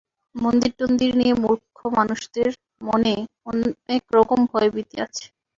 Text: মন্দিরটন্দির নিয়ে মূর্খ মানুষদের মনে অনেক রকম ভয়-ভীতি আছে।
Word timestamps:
মন্দিরটন্দির 0.35 1.11
নিয়ে 1.15 1.33
মূর্খ 1.43 1.65
মানুষদের 1.97 2.51
মনে 2.83 3.13
অনেক 3.49 4.03
রকম 4.17 4.39
ভয়-ভীতি 4.51 4.95
আছে। 5.05 5.23